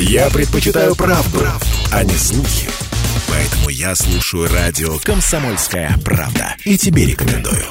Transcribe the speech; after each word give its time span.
Я 0.00 0.30
предпочитаю 0.30 0.94
правду, 0.94 1.40
правду, 1.40 1.66
а 1.92 2.04
не 2.04 2.14
слухи. 2.14 2.68
Поэтому 3.28 3.68
я 3.68 3.96
слушаю 3.96 4.48
радио 4.48 4.96
«Комсомольская 5.02 5.92
правда». 6.04 6.54
И 6.64 6.78
тебе 6.78 7.04
рекомендую. 7.04 7.64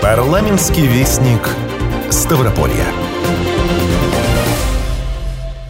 Парламентский 0.00 0.86
вестник 0.86 1.40
Ставрополья. 2.08 2.86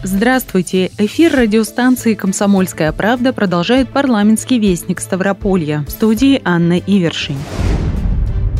Здравствуйте! 0.03 0.91
Эфир 0.99 1.35
радиостанции 1.35 2.13
«Комсомольская 2.13 2.91
правда» 2.91 3.33
продолжает 3.33 3.89
парламентский 3.89 4.59
вестник 4.59 5.01
Ставрополья. 5.01 5.83
В 5.87 5.89
студии 5.89 6.39
Анна 6.45 6.77
Ивершин. 6.77 7.37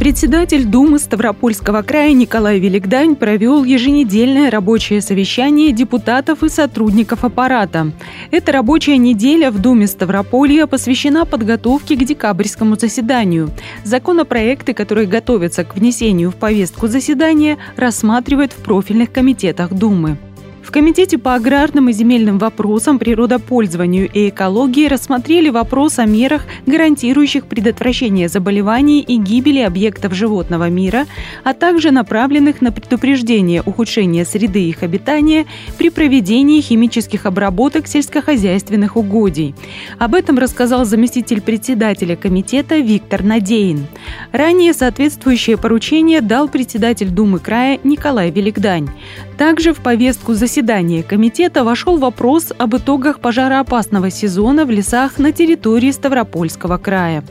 Председатель 0.05 0.65
Думы 0.65 0.99
Ставропольского 0.99 1.81
края 1.81 2.13
Николай 2.13 2.59
Великдань 2.59 3.15
провел 3.15 3.63
еженедельное 3.63 4.51
рабочее 4.51 5.01
совещание 5.01 5.71
депутатов 5.71 6.43
и 6.43 6.49
сотрудников 6.49 7.23
аппарата. 7.23 7.91
Эта 8.29 8.51
рабочая 8.51 8.99
неделя 8.99 9.49
в 9.49 9.59
Думе 9.59 9.87
Ставрополья 9.87 10.67
посвящена 10.67 11.25
подготовке 11.25 11.95
к 11.95 12.05
декабрьскому 12.05 12.75
заседанию. 12.75 13.49
Законопроекты, 13.83 14.75
которые 14.75 15.07
готовятся 15.07 15.63
к 15.63 15.75
внесению 15.75 16.29
в 16.29 16.35
повестку 16.35 16.85
заседания, 16.85 17.57
рассматривают 17.75 18.53
в 18.53 18.57
профильных 18.57 19.11
комитетах 19.11 19.73
Думы. 19.73 20.19
В 20.65 20.71
Комитете 20.71 21.19
по 21.19 21.35
аграрным 21.35 21.89
и 21.89 21.93
земельным 21.93 22.39
вопросам, 22.39 22.97
природопользованию 22.97 24.09
и 24.11 24.29
экологии 24.29 24.87
рассмотрели 24.87 25.49
вопрос 25.49 25.99
о 25.99 26.05
мерах, 26.05 26.41
гарантирующих 26.65 27.45
предотвращение 27.45 28.27
заболеваний 28.27 29.01
и 29.01 29.17
гибели 29.17 29.59
объектов 29.59 30.15
животного 30.15 30.67
мира, 30.69 31.05
а 31.43 31.53
также 31.53 31.91
направленных 31.91 32.61
на 32.61 32.71
предупреждение 32.71 33.61
ухудшения 33.61 34.25
среды 34.25 34.67
их 34.67 34.81
обитания 34.81 35.45
при 35.77 35.91
проведении 35.91 36.61
химических 36.61 37.27
обработок 37.27 37.87
сельскохозяйственных 37.87 38.97
угодий. 38.97 39.53
Об 39.99 40.15
этом 40.15 40.39
рассказал 40.39 40.83
заместитель 40.83 41.41
председателя 41.41 42.15
комитета 42.15 42.77
Виктор 42.77 43.23
Надеин. 43.23 43.85
Ранее 44.31 44.73
соответствующее 44.73 45.57
поручение 45.57 46.21
дал 46.21 46.49
председатель 46.49 47.11
Думы 47.11 47.37
края 47.37 47.79
Николай 47.83 48.31
Великдань. 48.31 48.89
Также 49.37 49.73
в 49.73 49.79
повестку 49.79 50.33
заседания 50.33 50.54
комитета 51.03 51.63
вошел 51.63 51.97
вопрос 51.97 52.53
об 52.57 52.75
итогах 52.75 53.19
пожароопасного 53.19 54.09
сезона 54.09 54.65
в 54.65 54.71
лесах 54.71 55.17
на 55.17 55.31
территории 55.31 55.91
Ставропольского 55.91 56.77
края. 56.77 57.23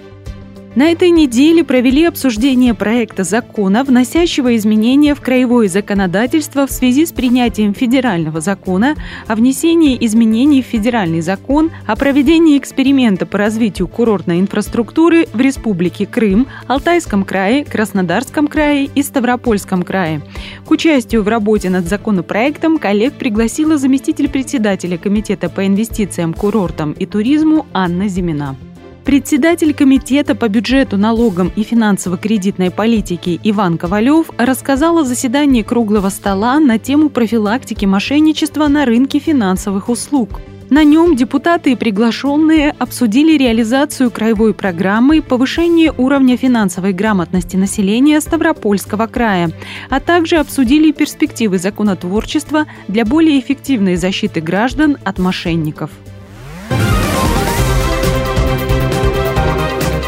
На 0.75 0.91
этой 0.91 1.11
неделе 1.11 1.63
провели 1.63 2.05
обсуждение 2.05 2.75
проекта 2.75 3.23
закона, 3.23 3.85
вносящего 3.85 4.57
изменения 4.57 5.15
в 5.15 5.21
краевое 5.21 5.69
законодательство 5.69 6.67
в 6.67 6.73
связи 6.73 7.07
с 7.07 7.13
принятием 7.13 7.75
федерального 7.75 8.41
закона 8.41 8.97
о 9.29 9.37
внесении 9.37 9.97
изменений 10.05 10.63
в 10.63 10.67
федеральный 10.67 11.21
закон 11.21 11.71
о 11.87 11.95
проведении 11.95 12.59
эксперимента 12.59 13.25
по 13.25 13.39
развитию 13.39 13.87
курортной 13.87 14.41
инфраструктуры 14.41 15.29
в 15.33 15.41
Республике 15.41 16.07
Крым, 16.07 16.49
Алтайском 16.67 17.23
крае, 17.23 17.65
Краснодарском 17.65 18.49
крае 18.49 18.91
и 18.93 19.03
Ставропольском 19.05 19.85
крае. 19.85 20.23
К 20.65 20.73
участию 20.73 21.23
в 21.23 21.29
работе 21.29 21.71
над 21.71 21.87
законопроектом 21.87 22.79
коллег 22.79 23.13
пригласила 23.13 23.79
заместитель 23.79 24.29
председателя 24.29 24.99
Комитета 24.99 25.49
по 25.49 25.65
инвестициям, 25.65 26.35
курортам 26.35 26.93
и 26.93 27.07
туризму 27.07 27.65
Анна 27.73 28.09
Зимина. 28.09 28.57
Председатель 29.05 29.75
Комитета 29.75 30.35
по 30.35 30.49
бюджету, 30.49 30.97
налогам 30.97 31.53
и 31.55 31.63
финансово-кредитной 31.63 32.71
политике 32.71 33.39
Иван 33.43 33.77
Ковалев 33.77 34.31
рассказал 34.39 34.97
о 34.97 35.05
заседании 35.05 35.61
круглого 35.61 36.09
стола 36.09 36.59
на 36.59 36.79
тему 36.79 37.11
профилактики 37.11 37.85
мошенничества 37.85 38.67
на 38.67 38.87
рынке 38.87 39.19
финансовых 39.19 39.91
услуг. 39.91 40.41
На 40.71 40.85
нем 40.85 41.17
депутаты 41.17 41.73
и 41.73 41.77
приглашенные 41.77 42.75
обсудили 42.79 43.37
реализацию 43.37 44.11
краевой 44.11 44.55
программы 44.55 45.21
повышения 45.21 45.93
уровня 45.93 46.39
финансовой 46.39 46.95
грамотности 46.95 47.57
населения 47.57 48.23
Ставропольского 48.23 49.07
края, 49.07 49.51
а 49.91 50.01
также 50.01 50.37
обсудили 50.37 50.93
перспективы 50.93 51.59
законотворчества 51.59 52.65
для 52.89 53.05
более 53.05 53.39
эффективной 53.39 53.97
защиты 53.97 54.41
граждан 54.41 54.97
от 55.05 55.19
мошенников. 55.19 55.91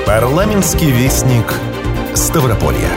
Парламентский 0.07 0.93
вестник 0.93 1.53
Ставрополья. 2.15 2.91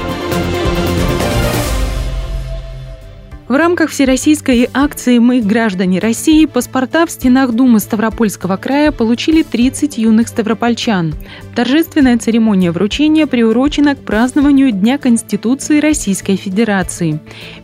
В 3.48 3.56
рамках 3.56 3.90
всероссийской 3.90 4.70
акции 4.76 5.18
«Мы, 5.18 5.42
граждане 5.42 5.98
России», 5.98 6.46
паспорта 6.46 7.08
в 7.08 7.10
стенах 7.10 7.54
Думы 7.54 7.80
Ставропольского 7.80 8.58
края 8.58 8.92
получили 8.92 9.42
30 9.42 9.98
юных 9.98 10.28
ставропольчан. 10.28 11.16
Торжественная 11.56 12.20
церемония 12.20 12.70
вручения 12.70 13.26
приурочена 13.26 13.96
к 13.96 14.00
празднованию 14.02 14.72
Дня 14.72 15.00
Конституции 15.00 15.80
Российской 15.80 16.36
Федерации. 16.36 17.20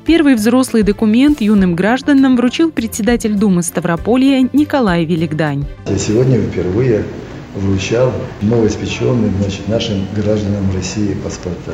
Первый 0.07 0.33
взрослый 0.33 0.81
документ 0.81 1.39
юным 1.39 1.75
гражданам 1.75 2.35
вручил 2.35 2.71
председатель 2.71 3.35
Думы 3.35 3.61
Ставрополья 3.61 4.49
Николай 4.53 5.05
Великдань. 5.05 5.67
Сегодня 5.99 6.39
впервые 6.41 7.05
вручал 7.55 8.13
новоиспеченным 8.41 9.33
значит, 9.41 9.67
нашим 9.67 10.07
гражданам 10.15 10.73
России 10.73 11.13
паспорта. 11.23 11.73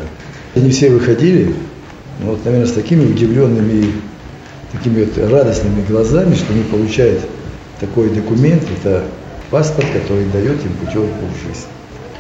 Они 0.56 0.70
все 0.70 0.90
выходили, 0.90 1.56
ну, 2.20 2.32
вот, 2.32 2.46
наверное, 2.46 2.68
с 2.68 2.74
такими 2.74 3.06
удивленными 3.06 3.94
такими 4.72 5.04
вот 5.04 5.18
радостными 5.18 5.86
глазами, 5.86 6.36
что 6.36 6.54
они 6.54 6.64
получают 6.64 7.22
такой 7.80 8.10
документ, 8.10 8.64
это 8.80 9.04
паспорт, 9.50 9.88
который 9.92 10.26
дает 10.26 10.64
им 10.64 10.74
путевку 10.80 11.26
в 11.26 11.48
жизнь. 11.48 11.66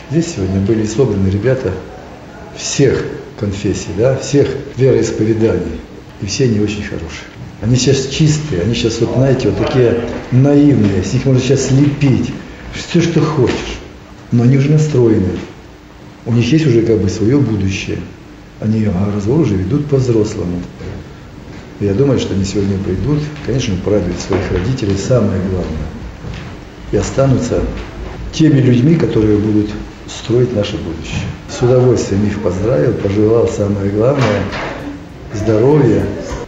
Здесь 0.10 0.36
сегодня 0.36 0.60
были 0.60 0.86
собраны 0.86 1.30
ребята 1.30 1.72
всех 2.58 3.04
конфессий, 3.40 3.90
да, 3.98 4.18
всех 4.18 4.48
вероисповеданий, 4.76 5.80
и 6.22 6.26
все 6.26 6.46
они 6.46 6.60
очень 6.60 6.84
хорошие. 6.84 7.28
Они 7.62 7.76
сейчас 7.76 8.08
чистые, 8.08 8.64
они 8.64 8.74
сейчас, 8.74 9.00
вот 9.00 9.12
знаете, 9.16 9.50
вот 9.50 9.66
такие 9.66 10.02
наивные, 10.32 11.04
с 11.04 11.14
них 11.14 11.26
можно 11.26 11.42
сейчас 11.42 11.68
слепить 11.68 12.34
все, 12.74 13.02
что 13.02 13.22
хочешь. 13.22 13.80
Но 14.32 14.44
они 14.44 14.58
уже 14.58 14.72
настроены. 14.72 15.38
У 16.26 16.34
них 16.34 16.52
есть 16.52 16.66
уже 16.66 16.84
как 16.84 17.00
бы 17.00 17.09
свое 17.09 17.38
будущее. 17.38 18.00
Они 18.59 18.88
разговор 19.16 19.42
уже 19.42 19.56
ведут 19.56 19.88
по-взрослому. 19.88 20.62
Я 21.80 21.94
думаю, 21.94 22.20
что 22.20 22.34
они 22.36 22.46
сегодня 22.46 22.78
придут, 22.78 23.20
конечно, 23.46 23.76
порадуют 23.84 24.20
своих 24.20 24.52
родителей, 24.52 24.96
самое 24.98 25.42
главное. 25.50 25.88
И 26.92 26.98
останутся 26.98 27.62
теми 28.31 28.60
людьми, 28.60 28.96
которые 28.96 29.38
будут 29.38 29.70
строить 30.08 30.56
наше 30.56 30.78
будущее. 30.78 31.26
С 31.50 31.62
удовольствием 31.62 32.26
их 32.28 32.40
поздравил, 32.42 32.94
пожелал 32.94 33.48
самое 33.48 33.90
главное– 33.90 34.44
здоровья, 35.34 36.06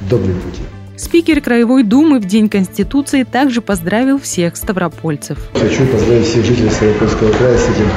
добрый 0.10 0.36
пути. 0.36 0.63
Спикер 1.04 1.42
Краевой 1.42 1.84
Думы 1.84 2.20
в 2.20 2.26
День 2.26 2.48
Конституции 2.48 3.24
также 3.24 3.62
поздравил 3.62 4.18
всех 4.18 4.56
ставропольцев. 4.56 5.38
Хочу 5.54 5.86
поздравить 5.88 6.26
всех 6.26 6.46
жителей 6.46 6.70
Ставропольского 6.70 7.30
края 7.34 7.58
с 7.58 7.66
этим 7.66 7.90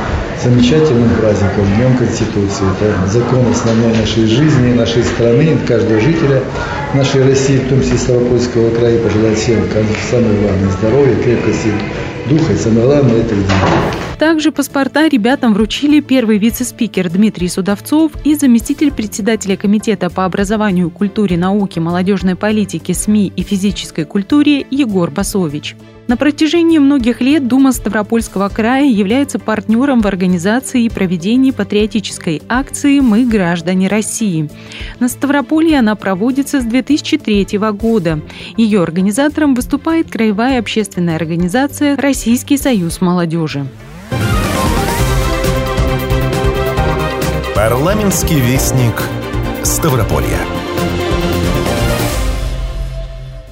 замечательным 0.42 1.08
праздником, 1.20 1.64
Днем 1.76 1.96
Конституции. 1.96 2.64
Это 2.80 3.06
закон 3.06 3.46
основной 3.48 3.96
нашей 3.96 4.26
жизни, 4.26 4.74
нашей 4.74 5.04
страны, 5.04 5.56
каждого 5.68 6.00
жителя 6.00 6.42
нашей 6.94 7.22
России, 7.22 7.58
в 7.58 7.68
том 7.68 7.80
числе 7.80 7.96
Ставропольского 7.96 8.74
края. 8.74 8.98
Пожелать 8.98 9.38
всем 9.38 9.60
самое 10.10 10.40
главное 10.40 10.70
здоровья, 10.72 11.14
крепкости 11.22 11.70
духа 12.28 12.54
и 12.54 12.56
самое 12.56 12.86
главное 12.86 13.20
это 13.20 13.36
любви. 13.36 14.05
Также 14.18 14.50
паспорта 14.50 15.08
ребятам 15.08 15.52
вручили 15.52 16.00
первый 16.00 16.38
вице-спикер 16.38 17.10
Дмитрий 17.10 17.48
Судовцов 17.48 18.12
и 18.24 18.34
заместитель 18.34 18.90
председателя 18.90 19.58
Комитета 19.58 20.08
по 20.08 20.24
образованию, 20.24 20.88
культуре, 20.88 21.36
науке, 21.36 21.80
молодежной 21.80 22.34
политике, 22.34 22.94
СМИ 22.94 23.30
и 23.36 23.42
физической 23.42 24.06
культуре 24.06 24.66
Егор 24.70 25.10
Басович. 25.10 25.76
На 26.08 26.16
протяжении 26.16 26.78
многих 26.78 27.20
лет 27.20 27.46
Дума 27.46 27.72
Ставропольского 27.72 28.48
края 28.48 28.86
является 28.86 29.38
партнером 29.38 30.00
в 30.00 30.06
организации 30.06 30.84
и 30.84 30.88
проведении 30.88 31.50
патриотической 31.50 32.40
акции 32.48 33.00
«Мы 33.00 33.26
граждане 33.26 33.88
России». 33.88 34.48
На 34.98 35.10
Ставрополье 35.10 35.78
она 35.78 35.94
проводится 35.94 36.62
с 36.62 36.64
2003 36.64 37.58
года. 37.72 38.20
Ее 38.56 38.82
организатором 38.82 39.54
выступает 39.54 40.10
краевая 40.10 40.58
общественная 40.58 41.16
организация 41.16 41.96
«Российский 41.96 42.56
союз 42.56 43.02
молодежи». 43.02 43.66
Парламентский 47.56 48.38
вестник 48.38 49.02
Ставрополья. 49.64 50.40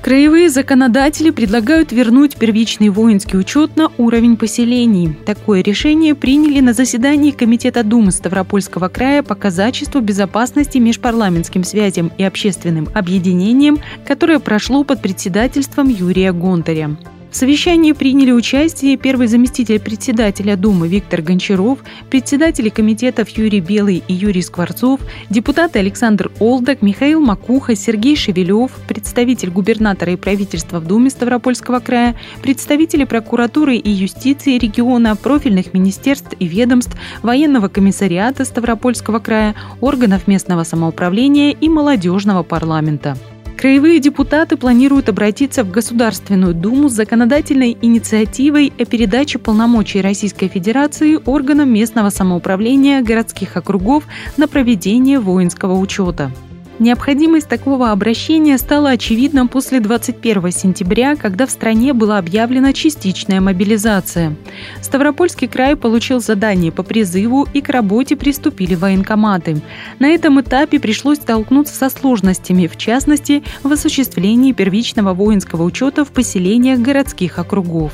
Краевые 0.02 0.50
законодатели 0.50 1.30
предлагают 1.30 1.90
вернуть 1.90 2.36
первичный 2.36 2.90
воинский 2.90 3.38
учет 3.38 3.76
на 3.76 3.90
уровень 3.96 4.36
поселений. 4.36 5.16
Такое 5.24 5.62
решение 5.62 6.14
приняли 6.14 6.60
на 6.60 6.74
заседании 6.74 7.30
Комитета 7.30 7.82
Думы 7.82 8.12
Ставропольского 8.12 8.88
края 8.88 9.22
по 9.22 9.34
казачеству, 9.34 10.02
безопасности, 10.02 10.76
межпарламентским 10.76 11.64
связям 11.64 12.12
и 12.18 12.24
общественным 12.24 12.90
объединениям, 12.92 13.80
которое 14.06 14.38
прошло 14.38 14.84
под 14.84 15.00
председательством 15.00 15.88
Юрия 15.88 16.32
Гонтаря. 16.34 16.90
В 17.34 17.36
совещании 17.36 17.90
приняли 17.90 18.30
участие 18.30 18.96
первый 18.96 19.26
заместитель 19.26 19.80
председателя 19.80 20.54
Думы 20.54 20.86
Виктор 20.86 21.20
Гончаров, 21.20 21.80
председатели 22.08 22.68
комитетов 22.68 23.28
Юрий 23.30 23.58
Белый 23.58 24.04
и 24.06 24.14
Юрий 24.14 24.40
Скворцов, 24.40 25.00
депутаты 25.30 25.80
Александр 25.80 26.30
Олдак, 26.38 26.80
Михаил 26.80 27.20
Макуха, 27.20 27.74
Сергей 27.74 28.14
Шевелев, 28.14 28.70
представитель 28.86 29.50
губернатора 29.50 30.12
и 30.12 30.16
правительства 30.16 30.78
в 30.78 30.86
Думе 30.86 31.10
Ставропольского 31.10 31.80
края, 31.80 32.14
представители 32.40 33.02
прокуратуры 33.02 33.78
и 33.78 33.90
юстиции 33.90 34.56
региона, 34.56 35.16
профильных 35.16 35.74
министерств 35.74 36.34
и 36.38 36.46
ведомств, 36.46 36.96
военного 37.20 37.66
комиссариата 37.66 38.44
Ставропольского 38.44 39.18
края, 39.18 39.56
органов 39.80 40.28
местного 40.28 40.62
самоуправления 40.62 41.50
и 41.50 41.68
молодежного 41.68 42.44
парламента. 42.44 43.16
Краевые 43.64 43.98
депутаты 43.98 44.58
планируют 44.58 45.08
обратиться 45.08 45.64
в 45.64 45.70
Государственную 45.70 46.52
Думу 46.52 46.90
с 46.90 46.92
законодательной 46.92 47.78
инициативой 47.80 48.70
о 48.78 48.84
передаче 48.84 49.38
полномочий 49.38 50.02
Российской 50.02 50.48
Федерации 50.48 51.18
органам 51.24 51.72
местного 51.72 52.10
самоуправления 52.10 53.00
городских 53.00 53.56
округов 53.56 54.04
на 54.36 54.48
проведение 54.48 55.18
воинского 55.18 55.78
учета. 55.78 56.30
Необходимость 56.80 57.48
такого 57.48 57.92
обращения 57.92 58.58
стала 58.58 58.90
очевидна 58.90 59.46
после 59.46 59.78
21 59.78 60.50
сентября, 60.50 61.14
когда 61.14 61.46
в 61.46 61.50
стране 61.52 61.92
была 61.92 62.18
объявлена 62.18 62.72
частичная 62.72 63.40
мобилизация. 63.40 64.34
Ставропольский 64.82 65.46
край 65.46 65.76
получил 65.76 66.20
задание 66.20 66.72
по 66.72 66.82
призыву 66.82 67.46
и 67.54 67.60
к 67.60 67.68
работе 67.68 68.16
приступили 68.16 68.74
военкоматы. 68.74 69.62
На 70.00 70.08
этом 70.08 70.40
этапе 70.40 70.80
пришлось 70.80 71.18
столкнуться 71.18 71.74
со 71.74 71.90
сложностями, 71.90 72.66
в 72.66 72.76
частности, 72.76 73.44
в 73.62 73.72
осуществлении 73.72 74.50
первичного 74.50 75.14
воинского 75.14 75.62
учета 75.62 76.04
в 76.04 76.10
поселениях 76.10 76.80
городских 76.80 77.38
округов. 77.38 77.92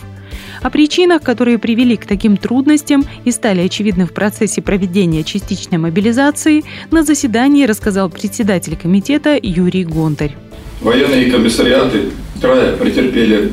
О 0.62 0.68
причинах, 0.68 1.22
которые 1.22 1.58
привели 1.58 1.96
к 1.96 2.04
таким 2.04 2.36
трудностям 2.36 3.04
и 3.24 3.30
стали 3.30 3.62
очевидны 3.62 4.04
в 4.04 4.12
процессе 4.12 4.60
проведения 4.60 5.24
частичной 5.24 5.78
мобилизации, 5.78 6.64
на 6.90 7.02
заседании 7.02 7.64
рассказал 7.64 8.10
председатель 8.10 8.76
комитета 8.76 9.38
Юрий 9.40 9.84
Гонтарь. 9.84 10.36
Военные 10.82 11.30
комиссариаты 11.30 12.10
края 12.40 12.76
претерпели, 12.76 13.52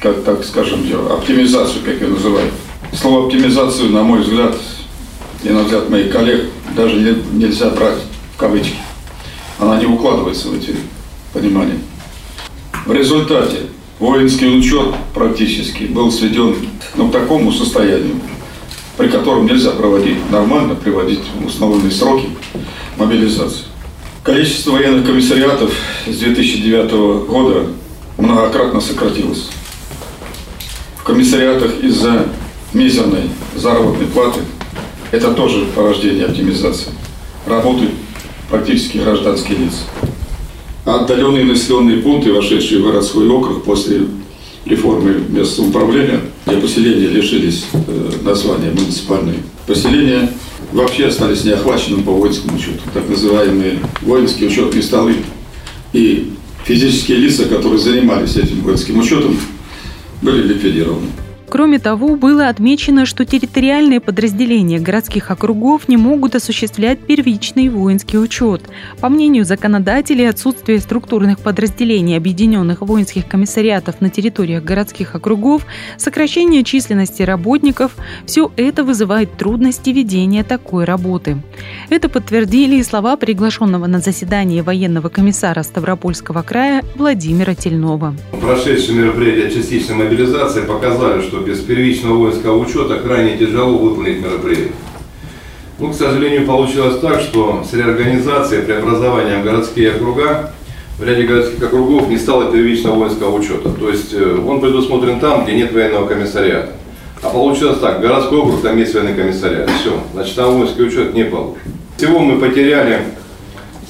как 0.00 0.22
так 0.22 0.44
скажем, 0.44 0.80
оптимизацию, 1.10 1.82
как 1.84 2.00
ее 2.00 2.08
называют. 2.08 2.52
Слово 2.92 3.26
оптимизацию, 3.26 3.90
на 3.90 4.04
мой 4.04 4.20
взгляд, 4.20 4.54
и 5.42 5.48
на 5.48 5.64
взгляд 5.64 5.90
моих 5.90 6.12
коллег, 6.12 6.44
даже 6.76 7.20
нельзя 7.32 7.70
брать 7.70 7.98
в 8.34 8.38
кавычки. 8.38 8.76
Она 9.58 9.78
не 9.78 9.86
укладывается 9.86 10.48
в 10.48 10.54
эти 10.54 10.76
понимания. 11.32 11.78
В 12.86 12.92
результате 12.92 13.62
воинский 14.04 14.46
учет 14.58 14.94
практически 15.14 15.84
был 15.84 16.12
сведен 16.12 16.56
ну, 16.94 17.08
к 17.08 17.12
такому 17.12 17.50
состоянию, 17.50 18.20
при 18.98 19.08
котором 19.08 19.46
нельзя 19.46 19.70
проводить 19.70 20.30
нормально, 20.30 20.74
приводить 20.74 21.22
установленные 21.44 21.90
сроки 21.90 22.28
мобилизации. 22.98 23.64
Количество 24.22 24.72
военных 24.72 25.06
комиссариатов 25.06 25.72
с 26.06 26.18
2009 26.18 27.26
года 27.26 27.66
многократно 28.18 28.82
сократилось. 28.82 29.48
В 30.98 31.04
комиссариатах 31.04 31.82
из-за 31.82 32.26
мизерной 32.74 33.30
заработной 33.56 34.06
платы 34.06 34.40
это 35.12 35.32
тоже 35.32 35.64
порождение 35.74 36.26
оптимизации. 36.26 36.90
Работают 37.46 37.92
практически 38.50 38.98
гражданские 38.98 39.58
лица 39.58 39.84
отдаленные 40.84 41.44
населенные 41.44 41.98
пункты, 41.98 42.32
вошедшие 42.32 42.80
в 42.80 42.84
городской 42.84 43.28
округ 43.28 43.64
после 43.64 44.02
реформы 44.64 45.22
местного 45.28 45.68
управления, 45.68 46.20
где 46.46 46.56
поселения 46.56 47.08
лишились 47.08 47.64
э, 47.72 48.10
названия 48.22 48.70
муниципальные 48.70 49.36
поселения, 49.66 50.30
вообще 50.72 51.06
остались 51.06 51.44
неохваченными 51.44 52.02
по 52.02 52.12
воинскому 52.12 52.56
учету. 52.56 52.80
Так 52.92 53.08
называемые 53.08 53.78
воинские 54.02 54.48
учетные 54.48 54.82
столы 54.82 55.16
и 55.92 56.32
физические 56.64 57.18
лица, 57.18 57.44
которые 57.44 57.78
занимались 57.78 58.36
этим 58.36 58.60
воинским 58.62 58.98
учетом, 58.98 59.38
были 60.22 60.54
ликвидированы. 60.54 61.08
Кроме 61.54 61.78
того, 61.78 62.16
было 62.16 62.48
отмечено, 62.48 63.06
что 63.06 63.24
территориальные 63.24 64.00
подразделения 64.00 64.80
городских 64.80 65.30
округов 65.30 65.88
не 65.88 65.96
могут 65.96 66.34
осуществлять 66.34 66.98
первичный 66.98 67.68
воинский 67.68 68.18
учет. 68.18 68.62
По 69.00 69.08
мнению 69.08 69.44
законодателей, 69.44 70.28
отсутствие 70.28 70.80
структурных 70.80 71.38
подразделений 71.38 72.16
объединенных 72.16 72.80
воинских 72.80 73.28
комиссариатов 73.28 74.00
на 74.00 74.10
территориях 74.10 74.64
городских 74.64 75.14
округов, 75.14 75.64
сокращение 75.96 76.64
численности 76.64 77.22
работников– 77.22 77.92
все 78.26 78.50
это 78.56 78.82
вызывает 78.82 79.36
трудности 79.36 79.90
ведения 79.90 80.42
такой 80.42 80.82
работы. 80.82 81.36
Это 81.88 82.08
подтвердили 82.08 82.78
и 82.78 82.82
слова 82.82 83.16
приглашенного 83.16 83.86
на 83.86 84.00
заседание 84.00 84.64
военного 84.64 85.08
комиссара 85.08 85.62
Ставропольского 85.62 86.42
края 86.42 86.82
Владимира 86.96 87.54
Тельнова. 87.54 88.16
Прошедшие 88.40 88.98
мероприятия 88.98 89.54
частичной 89.54 89.94
мобилизации 89.94 90.62
показали, 90.62 91.22
что 91.22 91.43
без 91.44 91.60
первичного 91.60 92.14
воинского 92.14 92.58
учета 92.58 92.98
крайне 92.98 93.36
тяжело 93.36 93.78
выполнить 93.78 94.20
мероприятие. 94.20 94.72
Ну, 95.78 95.90
к 95.90 95.94
сожалению, 95.94 96.46
получилось 96.46 97.00
так, 97.00 97.20
что 97.20 97.64
с 97.68 97.74
реорганизацией, 97.74 98.62
преобразованием 98.62 99.42
городские 99.42 99.92
округа, 99.92 100.52
в 100.98 101.02
ряде 101.02 101.24
городских 101.24 101.62
округов 101.62 102.08
не 102.08 102.16
стало 102.16 102.52
первичного 102.52 102.94
воинского 102.94 103.36
учета. 103.36 103.70
То 103.70 103.90
есть 103.90 104.12
э, 104.12 104.38
он 104.46 104.60
предусмотрен 104.60 105.18
там, 105.18 105.44
где 105.44 105.54
нет 105.54 105.72
военного 105.72 106.06
комиссариата. 106.06 106.72
А 107.22 107.30
получилось 107.30 107.78
так, 107.78 108.00
городской 108.00 108.38
округ, 108.38 108.62
там 108.62 108.78
есть 108.78 108.94
военный 108.94 109.14
комиссариат. 109.14 109.68
Все, 109.80 109.98
значит, 110.12 110.36
там 110.36 110.54
воинский 110.54 110.82
учет 110.84 111.14
не 111.14 111.24
получен. 111.24 111.58
Всего 111.96 112.20
мы 112.20 112.38
потеряли, 112.38 113.00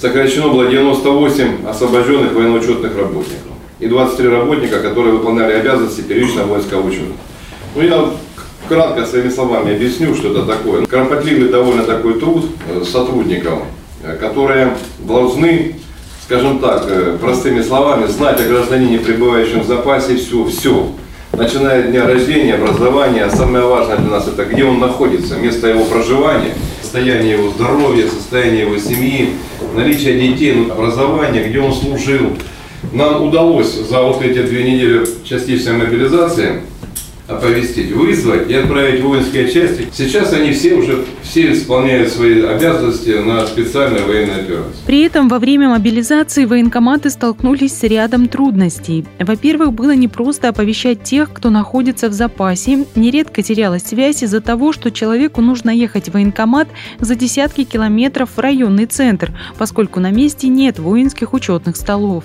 сокращено 0.01 0.49
было 0.49 0.67
98 0.67 1.67
освобожденных 1.67 2.33
военно-учетных 2.33 2.97
работников 2.97 3.53
и 3.81 3.87
23 3.87 4.29
работника, 4.29 4.81
которые 4.81 5.15
выполняли 5.15 5.53
обязанности 5.53 6.01
первичного 6.01 6.47
воинского 6.47 6.87
учета. 6.87 7.13
Ну, 7.75 7.83
я 7.83 8.09
кратко 8.69 9.05
своими 9.05 9.31
словами 9.31 9.75
объясню, 9.75 10.15
что 10.15 10.31
это 10.31 10.47
такое. 10.47 10.87
Кропотливый 10.87 11.49
довольно 11.49 11.83
такой 11.83 12.21
труд 12.21 12.47
э, 12.69 12.85
сотрудников, 12.85 13.65
э, 14.05 14.17
которые 14.17 14.77
должны, 15.01 15.75
скажем 16.25 16.61
так, 16.61 16.85
э, 16.89 17.19
простыми 17.21 17.63
словами, 17.63 18.07
знать 18.07 18.41
о 18.41 18.45
гражданине, 18.45 19.01
пребывающем 19.01 19.63
в 19.63 19.67
запасе, 19.67 20.17
все, 20.17 20.45
все. 20.45 20.93
Начиная 21.33 21.81
от 21.81 21.91
дня 21.91 22.07
рождения, 22.07 22.55
образования, 22.55 23.29
самое 23.29 23.65
важное 23.65 23.97
для 23.97 24.09
нас 24.09 24.29
это 24.29 24.45
где 24.45 24.65
он 24.65 24.79
находится, 24.79 25.35
место 25.35 25.67
его 25.67 25.85
проживания, 25.85 26.55
состояние 26.81 27.33
его 27.33 27.51
здоровья, 27.51 28.07
состояние 28.07 28.63
его 28.63 28.79
семьи, 28.79 29.31
наличие 29.75 30.21
детей, 30.21 30.53
ну, 30.55 30.73
образование, 30.73 31.49
где 31.49 31.59
он 31.59 31.75
служил. 31.75 32.37
Нам 32.93 33.25
удалось 33.25 33.73
за 33.73 34.01
вот 34.03 34.23
эти 34.23 34.43
две 34.43 34.63
недели 34.63 35.05
частичной 35.25 35.73
мобилизации 35.73 36.61
оповестить, 37.27 37.93
вызвать 37.93 38.51
и 38.51 38.55
отправить 38.55 39.03
воинские 39.03 39.51
части. 39.51 39.89
Сейчас 39.93 40.33
они 40.33 40.53
все 40.53 40.75
уже 40.75 41.05
все 41.23 41.53
исполняют 41.53 42.11
свои 42.11 42.43
обязанности 42.43 43.11
на 43.11 43.47
специальной 43.47 44.03
военной 44.03 44.43
операции. 44.43 44.79
При 44.87 45.03
этом 45.03 45.29
во 45.29 45.39
время 45.39 45.71
мобилизации 45.71 46.45
военкоматы 46.45 47.09
столкнулись 47.11 47.77
с 47.79 47.83
рядом 47.85 48.29
трудностей. 48.29 49.07
Во-первых, 49.19 49.73
было 49.73 49.95
непросто 49.95 50.49
оповещать 50.49 51.03
тех, 51.03 51.33
кто 51.33 51.51
находится 51.51 52.09
в 52.09 52.13
запасе. 52.13 52.85
Нередко 52.95 53.43
терялась 53.43 53.85
связь 53.85 54.23
из-за 54.23 54.41
того, 54.41 54.73
что 54.73 54.91
человеку 54.91 55.41
нужно 55.41 55.71
ехать 55.71 56.09
в 56.09 56.13
военкомат 56.13 56.69
за 57.01 57.15
десятки 57.15 57.65
километров 57.65 58.31
в 58.37 58.39
районный 58.39 58.87
центр, 58.87 59.33
поскольку 59.57 59.99
на 59.99 60.11
месте 60.11 60.49
нет 60.49 60.79
воинских 60.79 61.33
учетных 61.33 61.77
столов. 61.77 62.25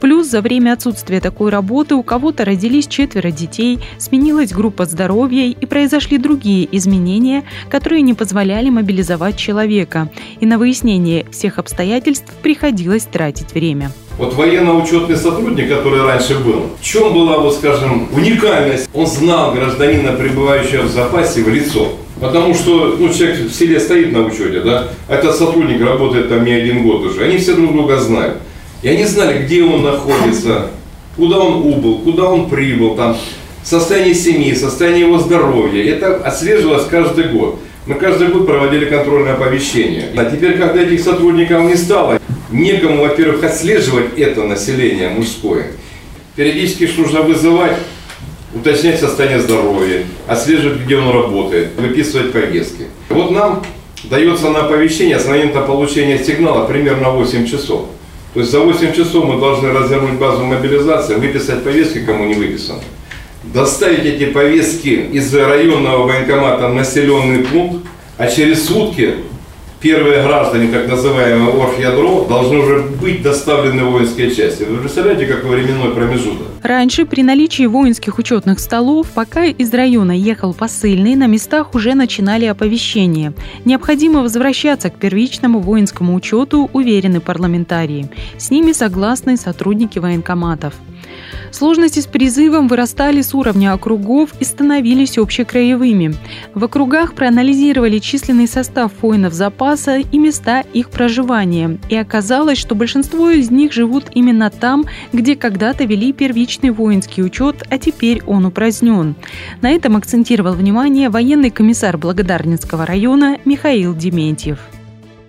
Плюс 0.00 0.28
за 0.28 0.40
время 0.40 0.72
отсутствия 0.72 1.20
такой 1.20 1.50
работы 1.50 1.94
у 1.94 2.02
кого-то 2.02 2.44
родились 2.44 2.86
четверо 2.86 3.30
детей, 3.30 3.78
сменилась 3.98 4.52
группа 4.52 4.86
здоровья 4.86 5.46
и 5.46 5.66
произошли 5.66 6.16
другие 6.16 6.66
изменения, 6.76 7.44
которые 7.68 8.00
не 8.00 8.14
позволяли 8.14 8.70
мобилизовать 8.70 9.36
человека. 9.36 10.08
И 10.40 10.46
на 10.46 10.58
выяснение 10.58 11.26
всех 11.30 11.58
обстоятельств 11.58 12.32
приходилось 12.42 13.04
тратить 13.04 13.52
время. 13.52 13.92
Вот 14.16 14.34
военно-учетный 14.34 15.16
сотрудник, 15.16 15.68
который 15.68 16.02
раньше 16.02 16.38
был, 16.38 16.66
в 16.78 16.84
чем 16.84 17.14
была, 17.14 17.38
вот 17.38 17.54
скажем, 17.54 18.08
уникальность? 18.12 18.88
Он 18.92 19.06
знал 19.06 19.52
гражданина, 19.52 20.12
пребывающего 20.12 20.82
в 20.82 20.90
запасе, 20.90 21.42
в 21.42 21.48
лицо. 21.48 21.92
Потому 22.20 22.54
что 22.54 22.96
ну, 22.98 23.08
человек 23.12 23.50
в 23.50 23.54
селе 23.54 23.80
стоит 23.80 24.12
на 24.12 24.20
учете, 24.20 24.60
да, 24.60 24.88
этот 25.08 25.36
сотрудник 25.36 25.82
работает 25.82 26.28
там 26.28 26.44
не 26.44 26.52
один 26.52 26.82
год 26.82 27.02
уже. 27.02 27.24
Они 27.24 27.38
все 27.38 27.54
друг 27.54 27.72
друга 27.72 27.98
знают. 27.98 28.38
И 28.82 28.88
они 28.88 29.04
знали, 29.04 29.44
где 29.44 29.62
он 29.62 29.82
находится, 29.82 30.70
куда 31.16 31.38
он 31.38 31.66
убыл, 31.66 31.98
куда 31.98 32.30
он 32.30 32.48
прибыл, 32.48 32.94
там, 32.94 33.16
состояние 33.62 34.14
семьи, 34.14 34.54
состояние 34.54 35.02
его 35.02 35.18
здоровья. 35.18 35.84
Это 35.92 36.16
отслеживалось 36.16 36.86
каждый 36.86 37.28
год. 37.28 37.58
Мы 37.86 37.94
каждый 37.94 38.28
год 38.28 38.46
проводили 38.46 38.86
контрольное 38.86 39.34
оповещение. 39.34 40.08
А 40.16 40.24
теперь, 40.24 40.56
когда 40.58 40.82
этих 40.82 41.00
сотрудников 41.00 41.62
не 41.64 41.76
стало, 41.76 42.20
некому, 42.50 43.02
во-первых, 43.02 43.44
отслеживать 43.44 44.18
это 44.18 44.44
население 44.44 45.10
мужское. 45.10 45.72
Периодически 46.36 46.88
нужно 46.96 47.22
вызывать, 47.22 47.76
уточнять 48.54 48.98
состояние 48.98 49.40
здоровья, 49.40 50.04
отслеживать, 50.26 50.80
где 50.82 50.96
он 50.96 51.10
работает, 51.10 51.70
выписывать 51.76 52.32
повестки. 52.32 52.86
Вот 53.08 53.30
нам 53.30 53.62
дается 54.04 54.48
на 54.50 54.60
оповещение 54.60 55.18
с 55.18 55.26
момента 55.26 55.60
получения 55.60 56.18
сигнала 56.18 56.66
примерно 56.66 57.10
8 57.10 57.46
часов. 57.46 57.86
То 58.34 58.40
есть 58.40 58.52
за 58.52 58.60
8 58.60 58.92
часов 58.92 59.24
мы 59.24 59.40
должны 59.40 59.72
развернуть 59.72 60.18
базу 60.18 60.44
мобилизации, 60.44 61.16
выписать 61.16 61.64
повестки, 61.64 62.04
кому 62.04 62.26
не 62.26 62.34
выписано. 62.34 62.80
Доставить 63.42 64.04
эти 64.04 64.26
повестки 64.26 65.08
из 65.12 65.34
районного 65.34 66.06
военкомата 66.06 66.68
в 66.68 66.74
населенный 66.74 67.44
пункт, 67.44 67.86
а 68.18 68.28
через 68.28 68.66
сутки 68.66 69.14
первые 69.80 70.22
граждане, 70.22 70.68
так 70.70 70.88
называемые 70.88 71.50
оргядро, 71.50 72.26
должны 72.28 72.58
уже 72.58 72.82
быть 72.82 73.22
доставлены 73.22 73.84
в 73.84 73.92
воинские 73.92 74.30
части. 74.34 74.64
Вы 74.64 74.78
представляете, 74.78 75.26
какой 75.26 75.62
временной 75.62 75.94
промежуток? 75.94 76.46
Раньше 76.62 77.06
при 77.06 77.22
наличии 77.22 77.66
воинских 77.66 78.18
учетных 78.18 78.60
столов, 78.60 79.08
пока 79.14 79.44
из 79.44 79.72
района 79.72 80.12
ехал 80.12 80.52
посыльный, 80.52 81.14
на 81.14 81.26
местах 81.26 81.74
уже 81.74 81.94
начинали 81.94 82.44
оповещение. 82.44 83.32
Необходимо 83.64 84.20
возвращаться 84.20 84.90
к 84.90 84.96
первичному 84.96 85.60
воинскому 85.60 86.14
учету, 86.14 86.68
уверены 86.72 87.20
парламентарии. 87.20 88.10
С 88.36 88.50
ними 88.50 88.72
согласны 88.72 89.36
сотрудники 89.36 89.98
военкоматов. 89.98 90.74
Сложности 91.50 92.00
с 92.00 92.06
призывом 92.06 92.68
вырастали 92.68 93.22
с 93.22 93.34
уровня 93.34 93.72
округов 93.72 94.30
и 94.40 94.44
становились 94.44 95.18
общекраевыми. 95.18 96.14
В 96.54 96.64
округах 96.64 97.14
проанализировали 97.14 97.98
численный 97.98 98.46
состав 98.46 98.92
воинов 99.02 99.34
запаса 99.34 99.98
и 99.98 100.18
места 100.18 100.60
их 100.72 100.90
проживания. 100.90 101.78
И 101.88 101.96
оказалось, 101.96 102.58
что 102.58 102.74
большинство 102.74 103.30
из 103.30 103.50
них 103.50 103.72
живут 103.72 104.06
именно 104.14 104.50
там, 104.50 104.86
где 105.12 105.36
когда-то 105.36 105.84
вели 105.84 106.12
первичный 106.12 106.70
воинский 106.70 107.22
учет, 107.22 107.64
а 107.68 107.78
теперь 107.78 108.22
он 108.26 108.46
упразднен. 108.46 109.14
На 109.60 109.70
этом 109.70 109.96
акцентировал 109.96 110.54
внимание 110.54 111.10
военный 111.10 111.50
комиссар 111.50 111.98
Благодарницкого 111.98 112.86
района 112.86 113.38
Михаил 113.44 113.94
Дементьев. 113.94 114.58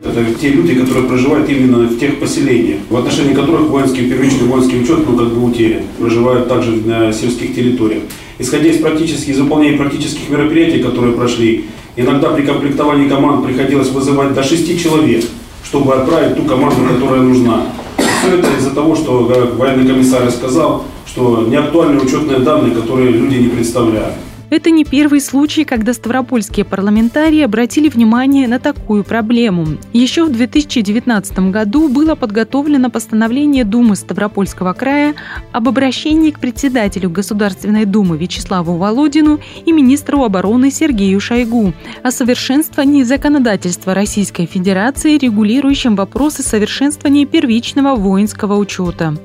Это 0.04 0.26
те 0.34 0.50
люди, 0.50 0.74
которые 0.74 1.08
проживают 1.08 1.48
именно 1.48 1.88
в 1.88 2.00
тех 2.00 2.20
поселениях, 2.20 2.80
в 2.90 2.98
отношении 2.98 3.36
которых 3.36 3.70
воинский, 3.70 4.10
первичный 4.10 4.48
воинский 4.48 4.82
учет 4.82 5.08
ну, 5.08 5.16
как 5.16 5.28
бы 5.28 5.44
утерян, 5.44 5.84
проживают 6.00 6.50
также 6.50 6.72
на 6.78 7.14
сельских 7.14 7.54
территориях. 7.54 8.04
Исходя 8.40 8.70
из 8.70 8.82
практических, 8.82 9.30
из 9.30 9.40
выполнения 9.40 9.78
практических 9.78 10.28
мероприятий, 10.30 10.82
которые 10.82 11.14
прошли, 11.14 11.66
иногда 11.96 12.32
при 12.32 12.42
комплектовании 12.42 13.08
команд 13.08 13.46
приходилось 13.46 13.90
вызывать 13.90 14.34
до 14.34 14.44
6 14.44 14.82
человек, 14.82 15.24
чтобы 15.64 15.94
отправить 15.94 16.36
ту 16.36 16.44
команду, 16.46 16.82
которая 16.92 17.22
нужна. 17.22 17.68
Все 17.98 18.38
это 18.38 18.48
из-за 18.58 18.72
того, 18.72 18.96
что, 18.96 19.26
как 19.26 19.56
военный 19.56 19.88
комиссар 19.88 20.30
сказал, 20.32 20.84
что 21.06 21.46
неактуальные 21.48 22.02
учетные 22.02 22.40
данные, 22.40 22.74
которые 22.74 23.12
люди 23.12 23.36
не 23.36 23.50
представляют. 23.50 24.16
Это 24.52 24.70
не 24.70 24.84
первый 24.84 25.22
случай, 25.22 25.64
когда 25.64 25.94
ставропольские 25.94 26.66
парламентарии 26.66 27.40
обратили 27.40 27.88
внимание 27.88 28.50
на 28.50 28.60
такую 28.60 29.06
проблему. 29.06 29.78
Еще 29.94 30.26
в 30.26 30.32
2019 30.34 31.52
году 31.52 31.88
было 31.88 32.16
подготовлено 32.16 32.90
постановление 32.90 33.64
Думы 33.64 33.96
Ставропольского 33.96 34.74
края 34.74 35.16
об 35.54 35.70
обращении 35.70 36.32
к 36.32 36.40
председателю 36.42 37.10
Государственной 37.10 37.86
Думы 37.86 38.18
Вячеславу 38.18 38.76
Володину 38.76 39.40
и 39.66 39.72
министру 39.72 40.22
обороны 40.22 40.70
Сергею 40.70 41.22
Шойгу 41.22 41.72
о 42.04 42.12
совершенствовании 42.12 43.04
законодательства 43.04 43.94
Российской 43.94 44.48
Федерации, 44.48 45.18
регулирующем 45.18 45.96
вопросы 45.96 46.44
совершенствования 46.44 47.26
первичного 47.26 47.96
воинского 47.96 48.58
учета. 48.58 49.16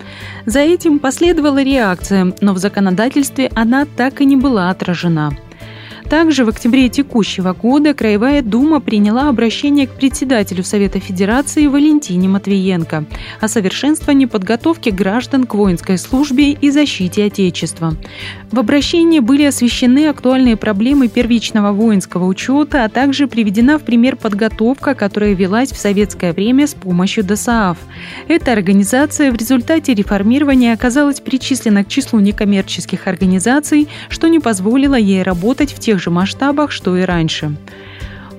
За 0.45 0.61
этим 0.61 1.01
последовала 1.01 1.61
реакция, 1.61 2.33
но 2.41 2.55
в 2.55 2.59
законодательстве 2.59 3.51
она 3.57 3.87
так 3.87 4.21
и 4.21 4.25
не 4.25 4.37
была 4.37 4.71
отражена 4.71 5.16
страна. 5.17 5.46
Также 6.11 6.45
в 6.45 6.49
октябре 6.49 6.89
текущего 6.89 7.53
года 7.53 7.93
Краевая 7.93 8.41
Дума 8.41 8.81
приняла 8.81 9.29
обращение 9.29 9.89
к 9.89 9.91
председателю 9.91 10.63
Совета 10.63 11.01
Федерации 11.01 11.67
Валентине 11.67 12.29
Матвиенко 12.29 13.07
о 13.41 13.49
совершенствовании 13.49 14.27
подготовки 14.27 14.91
граждан 14.91 15.45
к 15.45 15.55
воинской 15.55 15.99
службе 15.99 16.53
и 16.53 16.71
защите 16.71 17.25
Отечества. 17.25 17.97
В 18.53 18.59
обращении 18.61 19.19
были 19.19 19.45
освещены 19.45 20.07
актуальные 20.07 20.57
проблемы 20.57 21.09
первичного 21.09 21.73
воинского 21.73 22.27
учета, 22.27 22.85
а 22.85 22.89
также 22.89 23.27
приведена 23.27 23.77
в 23.79 23.83
пример 23.83 24.15
подготовка, 24.15 24.95
которая 24.95 25.35
велась 25.35 25.73
в 25.73 25.77
советское 25.77 26.33
время 26.33 26.69
с 26.69 26.75
помощью 26.75 27.25
ДОСААФ. 27.25 27.79
Эта 28.29 28.53
организация 28.53 29.33
в 29.33 29.37
результате 29.37 29.93
реформирования 29.93 30.73
оказалась 30.73 31.19
причислена 31.19 31.83
к 31.83 31.89
числу 31.89 32.21
некоммерческих 32.21 33.09
организаций, 33.09 33.89
что 34.09 34.29
не 34.29 34.39
позволило 34.39 34.95
ей 34.95 35.25
работать 35.25 35.73
в 35.73 35.81
тех 35.81 35.96
тех 35.97 36.03
же 36.03 36.11
масштабах, 36.11 36.71
что 36.71 36.97
и 36.97 37.03
раньше. 37.03 37.57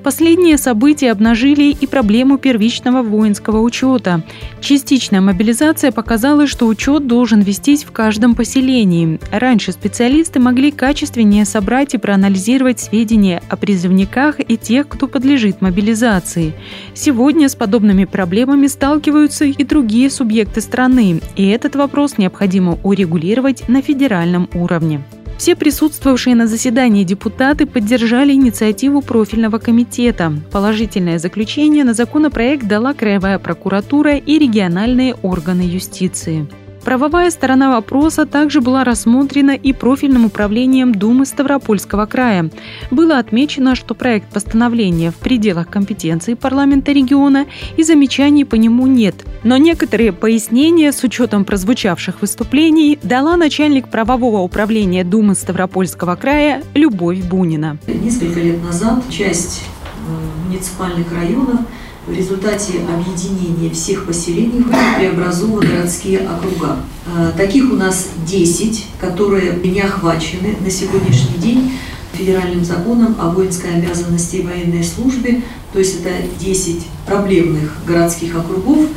Последние 0.03 0.57
события 0.57 1.11
обнажили 1.11 1.75
и 1.81 1.85
проблему 1.85 2.37
первичного 2.37 3.01
воинского 3.01 3.59
учета. 3.59 4.21
Частичная 4.61 5.19
мобилизация 5.19 5.91
показала, 5.91 6.47
что 6.47 6.67
учет 6.67 7.07
должен 7.07 7.41
вестись 7.41 7.83
в 7.83 7.91
каждом 7.91 8.33
поселении. 8.33 9.19
Раньше 9.31 9.73
специалисты 9.73 10.39
могли 10.39 10.71
качественнее 10.71 11.43
собрать 11.43 11.93
и 11.93 11.97
проанализировать 11.97 12.79
сведения 12.79 13.41
о 13.49 13.57
призывниках 13.57 14.39
и 14.39 14.55
тех, 14.55 14.87
кто 14.87 15.07
подлежит 15.07 15.61
мобилизации. 15.61 16.53
Сегодня 16.93 17.49
с 17.49 17.55
подобными 17.55 18.05
проблемами 18.05 18.67
сталкиваются 18.67 19.43
и 19.45 19.63
другие 19.65 20.09
субъекты 20.09 20.61
страны, 20.61 21.21
и 21.35 21.47
этот 21.47 21.75
вопрос 21.75 22.17
необходимо 22.17 22.77
урегулировать 22.83 23.67
на 23.67 23.81
федеральном 23.81 24.47
уровне. 24.53 25.01
Все 25.37 25.55
присутствовавшие 25.55 26.35
на 26.35 26.47
заседании 26.47 27.03
депутаты 27.03 27.65
поддержали 27.67 28.33
инициативу 28.33 29.01
профильного 29.01 29.59
комитета. 29.59 30.33
Положительное 30.51 31.19
заключение 31.19 31.83
на 31.83 31.93
законопроект 31.93 32.67
дала 32.67 32.93
Краевая 32.93 33.37
прокуратура 33.37 34.15
и 34.15 34.39
региональные 34.39 35.13
органы 35.13 35.61
юстиции. 35.61 36.47
Правовая 36.83 37.31
сторона 37.31 37.71
вопроса 37.71 38.25
также 38.25 38.61
была 38.61 38.83
рассмотрена 38.83 39.51
и 39.51 39.73
профильным 39.73 40.25
управлением 40.25 40.93
Думы 40.93 41.25
Ставропольского 41.25 42.05
края. 42.05 42.49
Было 42.91 43.19
отмечено, 43.19 43.75
что 43.75 43.93
проект 43.93 44.29
постановления 44.29 45.11
в 45.11 45.15
пределах 45.15 45.69
компетенции 45.69 46.33
парламента 46.33 46.91
региона 46.91 47.45
и 47.75 47.83
замечаний 47.83 48.45
по 48.45 48.55
нему 48.55 48.87
нет. 48.87 49.25
Но 49.43 49.57
некоторые 49.57 50.13
пояснения 50.13 50.91
с 50.91 51.03
учетом 51.03 51.45
прозвучавших 51.45 52.21
выступлений 52.21 52.97
дала 53.03 53.37
начальник 53.37 53.89
правового 53.89 54.39
управления 54.39 55.03
Думы 55.03 55.35
Ставропольского 55.35 56.15
края 56.15 56.63
Любовь 56.73 57.19
Бунина. 57.23 57.77
Несколько 57.87 58.39
лет 58.39 58.63
назад 58.63 59.03
часть 59.09 59.63
э, 60.07 60.47
муниципальных 60.47 61.11
районов 61.11 61.61
в 62.07 62.13
результате 62.13 62.79
объединения 62.87 63.69
всех 63.69 64.05
поселений 64.05 64.61
были 64.61 64.75
преобразованы 64.97 65.67
городские 65.67 66.21
округа. 66.21 66.77
Э, 67.05 67.31
таких 67.35 67.69
у 67.71 67.75
нас 67.75 68.07
10, 68.25 68.85
которые 68.99 69.53
не 69.63 69.81
охвачены 69.81 70.55
на 70.61 70.71
сегодняшний 70.71 71.37
день 71.37 71.73
федеральным 72.13 72.63
законом 72.63 73.15
о 73.19 73.29
воинской 73.29 73.75
обязанности 73.75 74.37
и 74.37 74.41
военной 74.41 74.83
службе, 74.83 75.41
то 75.73 75.79
есть 75.79 75.99
это 75.99 76.11
10 76.39 76.87
проблемных 77.05 77.73
городских 77.85 78.35
округов, 78.35 78.87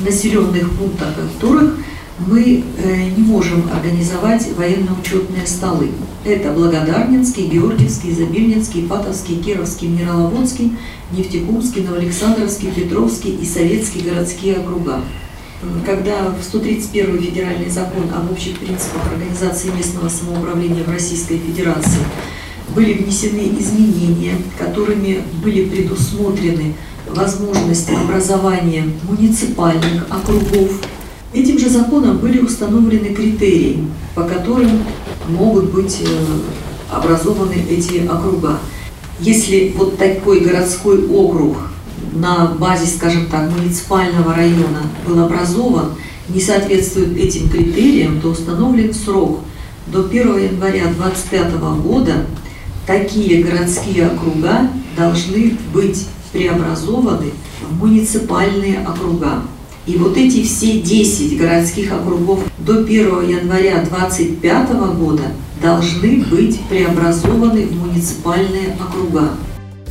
населенных 0.00 0.70
пунктах 0.70 1.08
которых 1.14 1.76
мы 2.26 2.64
э, 2.82 3.10
не 3.16 3.22
можем 3.22 3.68
организовать 3.72 4.48
военно-учетные 4.56 5.46
столы. 5.46 5.90
Это 6.24 6.52
Благодарнинский, 6.52 7.46
Георгиевский, 7.46 8.12
Забильнинский, 8.12 8.86
Патовский, 8.86 9.36
Кировский, 9.36 9.88
Мироловодский, 9.88 10.76
Нефтекумский, 11.12 11.82
Новоалександровский, 11.82 12.72
Петровский 12.72 13.36
и 13.36 13.44
Советский 13.44 14.00
городские 14.00 14.56
округа. 14.56 15.00
Когда 15.84 16.30
в 16.30 16.42
131 16.42 17.20
федеральный 17.20 17.70
закон 17.70 18.04
об 18.14 18.30
общих 18.30 18.58
принципах 18.58 19.10
организации 19.12 19.70
местного 19.70 20.08
самоуправления 20.08 20.84
в 20.84 20.90
Российской 20.90 21.38
Федерации 21.38 22.00
были 22.74 22.92
внесены 22.94 23.58
изменения, 23.58 24.34
которыми 24.56 25.22
были 25.42 25.68
предусмотрены 25.68 26.74
возможность 27.08 27.90
образования 27.90 28.84
муниципальных 29.08 30.06
округов 30.10 30.80
Этим 31.32 31.58
же 31.58 31.68
законом 31.68 32.18
были 32.18 32.40
установлены 32.40 33.14
критерии, 33.14 33.84
по 34.14 34.22
которым 34.22 34.82
могут 35.28 35.72
быть 35.72 36.00
э, 36.00 36.06
образованы 36.90 37.54
эти 37.68 38.06
округа. 38.06 38.58
Если 39.20 39.74
вот 39.76 39.98
такой 39.98 40.40
городской 40.40 41.06
округ 41.06 41.58
на 42.14 42.46
базе, 42.58 42.86
скажем 42.86 43.26
так, 43.26 43.50
муниципального 43.50 44.34
района 44.34 44.82
был 45.06 45.22
образован, 45.22 45.94
не 46.28 46.40
соответствуют 46.40 47.16
этим 47.16 47.50
критериям, 47.50 48.20
то 48.20 48.28
установлен 48.28 48.94
срок 48.94 49.40
до 49.86 50.04
1 50.04 50.38
января 50.38 50.84
2025 50.84 51.52
года 51.82 52.26
такие 52.86 53.42
городские 53.44 54.06
округа 54.06 54.70
должны 54.96 55.56
быть 55.72 56.06
преобразованы 56.32 57.32
в 57.68 57.78
муниципальные 57.78 58.80
округа. 58.86 59.42
И 59.88 59.96
вот 59.96 60.18
эти 60.18 60.42
все 60.42 60.80
10 60.80 61.38
городских 61.38 61.90
округов 61.90 62.44
до 62.58 62.80
1 62.80 63.26
января 63.26 63.82
2025 63.82 64.72
года 64.98 65.22
должны 65.62 66.24
быть 66.30 66.60
преобразованы 66.68 67.62
в 67.62 67.86
муниципальные 67.86 68.76
округа. 68.78 69.30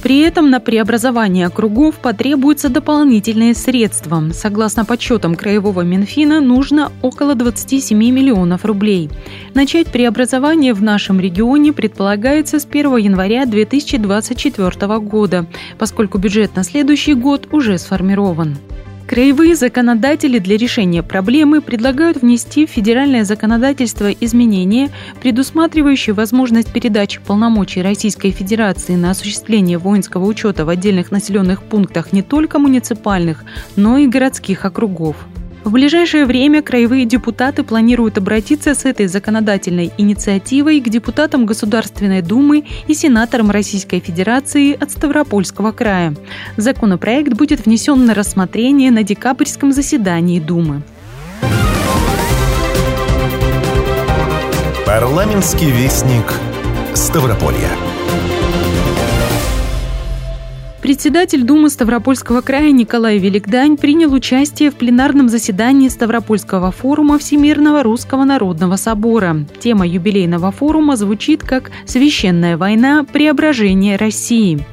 При 0.03 0.19
этом 0.19 0.51
на 0.51 0.59
преобразование 0.59 1.47
округов 1.47 1.95
потребуются 1.95 2.69
дополнительные 2.69 3.55
средства. 3.55 4.23
Согласно 4.33 4.85
подсчетам 4.85 5.33
Краевого 5.33 5.81
Минфина, 5.81 6.41
нужно 6.41 6.91
около 7.01 7.33
27 7.33 7.97
миллионов 7.97 8.65
рублей. 8.65 9.09
Начать 9.55 9.87
преобразование 9.87 10.75
в 10.75 10.83
нашем 10.83 11.19
регионе 11.19 11.73
предполагается 11.73 12.59
с 12.59 12.67
1 12.69 12.97
января 12.97 13.47
2024 13.47 14.99
года, 14.99 15.47
поскольку 15.79 16.19
бюджет 16.19 16.55
на 16.55 16.63
следующий 16.63 17.15
год 17.15 17.47
уже 17.51 17.79
сформирован. 17.79 18.57
Краевые 19.07 19.55
законодатели 19.55 20.37
для 20.37 20.57
решения 20.57 21.01
проблемы 21.01 21.61
предлагают 21.61 22.17
внести 22.17 22.65
в 22.65 22.69
федеральное 22.69 23.23
законодательство 23.23 24.11
изменения, 24.11 24.89
предусматривающие 25.21 26.13
возможность 26.13 26.73
передачи 26.73 27.21
полномочий 27.25 27.81
Российской 27.81 28.31
Федерации 28.31 28.95
на 28.95 29.11
осуществление 29.11 29.77
воинского 29.77 30.25
учета 30.25 30.65
в 30.65 30.69
отдельных 30.69 31.09
населенных 31.09 31.63
пунктах 31.63 32.11
не 32.11 32.21
только 32.21 32.59
муниципальных, 32.59 33.45
но 33.77 33.97
и 33.97 34.07
городских 34.07 34.65
округов. 34.65 35.15
В 35.67 35.71
ближайшее 35.71 36.25
время 36.25 36.61
краевые 36.61 37.03
депутаты 37.03 37.61
планируют 37.61 38.17
обратиться 38.17 38.73
с 38.73 38.85
этой 38.85 39.07
законодательной 39.07 39.91
инициативой 39.97 40.79
к 40.79 40.87
депутатам 40.87 41.45
Государственной 41.45 42.21
Думы 42.21 42.63
и 42.87 42.93
сенаторам 42.93 43.51
Российской 43.51 43.99
Федерации 43.99 44.81
от 44.81 44.91
Ставропольского 44.91 45.73
края. 45.73 46.15
Законопроект 46.55 47.33
будет 47.33 47.65
внесен 47.65 48.05
на 48.05 48.13
рассмотрение 48.13 48.91
на 48.91 49.03
декабрьском 49.03 49.73
заседании 49.73 50.39
Думы. 50.39 50.83
Парламентский 54.85 55.69
вестник 55.69 56.33
Ставрополья. 56.93 57.86
Председатель 60.87 61.43
Думы 61.43 61.69
Ставропольского 61.69 62.39
края 62.39 62.71
Николай 62.71 63.17
Великдань 63.17 63.75
принял 63.75 64.13
участие 64.13 64.71
в 64.71 64.75
пленарном 64.75 65.27
заседании 65.27 65.89
Ставропольского 65.89 66.71
форума 66.71 67.17
Всемирного 67.19 67.83
Русского 67.83 68.23
Народного 68.23 68.77
Собора. 68.77 69.45
Тема 69.59 69.85
юбилейного 69.85 70.49
форума 70.53 70.95
звучит 70.95 71.43
как 71.43 71.71
«Священная 71.85 72.55
война. 72.55 73.03
Преображение 73.03 73.97
России». 73.97 74.65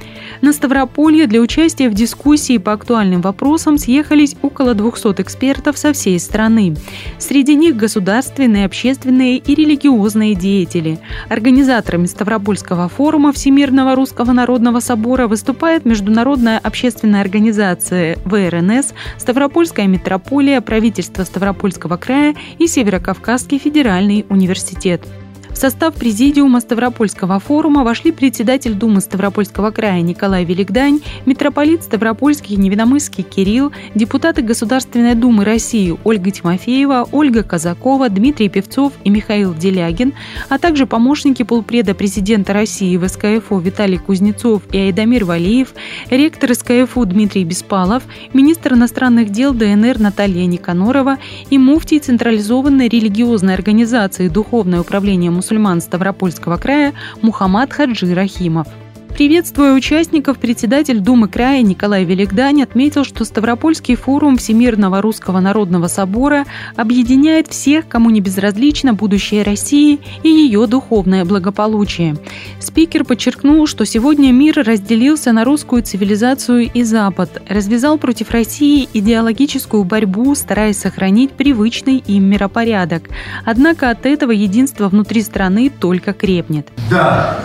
На 0.45 0.53
Ставрополье 0.53 1.27
для 1.27 1.41
участия 1.41 1.89
в 1.89 1.95
дискуссии 1.95 2.59
по 2.59 2.75
актуальным 2.75 3.23
вопросам 3.23 3.79
съехались 3.79 4.37
около 4.43 4.75
200 4.75 5.23
экспертов 5.23 5.79
со 5.79 5.95
всей 5.95 6.21
страны. 6.21 6.77
Среди 7.19 7.55
них 7.55 7.77
государственные, 7.77 8.67
общественные 8.67 9.39
и 9.39 9.55
религиозные 9.55 10.35
деятели. 10.35 10.99
Организаторами 11.31 12.05
Ставропольского 12.05 12.91
форума 12.91 13.33
Всемирного 13.33 13.95
Русского 13.95 14.33
Народного 14.33 14.81
Собора 14.81 15.29
выступает 15.29 15.87
Международная 15.87 16.59
общественная 16.59 17.23
организация 17.23 18.19
ВРНС, 18.27 18.93
Ставропольская 19.17 19.87
метрополия, 19.87 20.61
правительство 20.61 21.25
Ставропольского 21.25 21.97
края 21.97 22.35
и 22.59 22.67
Северокавказский 22.67 23.57
федеральный 23.57 24.27
университет. 24.29 25.09
В 25.55 25.57
состав 25.57 25.95
президиума 25.95 26.61
Ставропольского 26.61 27.39
форума 27.39 27.85
вошли 27.85 28.11
председатель 28.11 28.75
Думы 28.75 29.01
Ставропольского 29.01 29.71
края 29.71 30.01
Николай 30.01 30.45
Великдань, 30.45 31.01
митрополит 31.27 31.85
Ставропольский 31.85 32.57
Невиномысский 32.57 33.23
Кирилл, 33.23 33.71
депутаты 33.95 34.43
Государственной 34.43 35.15
Думы 35.15 35.45
России 35.45 35.97
Ольга 36.03 36.33
Тимофеева, 36.33 37.09
Ольга 37.13 37.45
Казакова, 37.45 38.09
Дмитрий 38.09 38.49
Певцов 38.49 38.95
и 39.05 39.11
Михаил 39.11 39.55
Делягин, 39.55 40.13
а 40.49 40.59
также 40.59 40.87
помощники 40.87 41.45
полпреда 41.45 41.95
президента 41.95 42.53
России 42.53 42.97
в 42.97 43.09
СКФУ 43.09 43.59
Виталий 43.59 43.99
Кузнецов 43.99 44.63
и 44.73 44.79
Айдамир 44.79 45.25
Валиев, 45.25 45.69
ректор 46.11 46.53
СКФУ 46.53 47.07
Дмитрий 47.07 47.45
Беспалов, 47.45 48.03
министр 48.33 48.75
иностранных 48.75 49.31
дел 49.31 49.55
ДНР 49.55 50.01
Наталья 50.01 50.45
Никанорова 50.47 51.19
и 51.49 51.59
муфтий 51.59 52.01
централизованной 52.01 52.89
религиозной 52.89 53.55
организации 53.55 54.27
Духовное 54.27 54.81
управление 54.81 55.31
мусульман 55.45 55.83
Ставропольского 55.83 56.57
края 56.57 56.95
Мухаммад 57.21 57.71
Хаджи 57.71 58.15
Рахимов. 58.15 58.67
Приветствуя 59.15 59.75
участников, 59.75 60.39
председатель 60.39 60.99
Думы 60.99 61.29
края 61.29 61.63
Николай 61.63 62.05
Великдань 62.05 62.65
отметил, 62.65 63.05
что 63.05 63.25
Ставропольский 63.25 63.95
форум 63.95 64.37
Всемирного 64.37 65.01
Русского 65.01 65.39
Народного 65.39 65.87
Собора 65.87 66.47
объединяет 66.75 67.47
всех, 67.47 67.87
кому 67.87 68.11
не 68.11 68.21
безразлично 68.21 68.93
будущее 68.93 69.45
России 69.45 70.01
и 70.25 70.29
ее 70.29 70.67
духовное 70.67 71.25
благополучие. 71.25 72.17
Спикер 72.59 73.05
подчеркнул, 73.05 73.69
что 73.69 73.87
сегодня 73.87 74.33
мир 74.33 74.57
разделился 74.57 75.31
на 75.31 75.45
русскую 75.45 75.85
цивилизацию 75.85 76.69
и 76.75 76.83
Запад, 76.83 77.41
развязал 77.49 77.99
против 77.99 78.33
России 78.33 78.89
идеологическую 78.93 79.85
борьбу, 79.85 80.35
стараясь 80.35 80.79
сохранить 80.79 81.31
привычный 81.31 81.99
им 81.99 82.25
миропорядок. 82.25 83.05
Однако 83.45 83.91
от 83.91 84.07
этого 84.07 84.33
единство 84.33 84.89
внутри 84.89 85.23
страны 85.23 85.71
только 85.71 86.15
крепнет. 86.15 86.67
Да, 86.91 87.39